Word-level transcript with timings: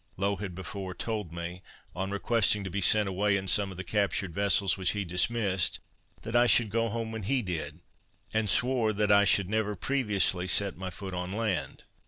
Low 0.17 0.37
had 0.37 0.55
before 0.55 0.95
told 0.95 1.31
me, 1.31 1.61
on 1.95 2.09
requesting 2.09 2.63
to 2.63 2.71
be 2.71 2.81
sent 2.81 3.07
away 3.07 3.37
in 3.37 3.47
some 3.47 3.69
of 3.69 3.77
the 3.77 3.83
captured 3.83 4.33
vessels 4.33 4.75
which 4.75 4.93
he 4.93 5.05
dismissed, 5.05 5.79
that 6.23 6.35
I 6.35 6.47
should 6.47 6.71
go 6.71 6.89
home 6.89 7.11
when 7.11 7.21
he 7.21 7.43
did, 7.43 7.81
and 8.33 8.49
swore 8.49 8.93
that 8.93 9.11
I 9.11 9.25
should 9.25 9.47
never 9.47 9.75
previously 9.75 10.47
set 10.47 10.75
my 10.75 10.89
foot 10.89 11.13
on 11.13 11.31
land. 11.31 11.83